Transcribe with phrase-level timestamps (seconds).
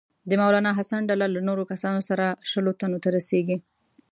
[0.29, 3.57] د مولنا حسن ډله له نورو کسانو سره شلو تنو ته رسیږي.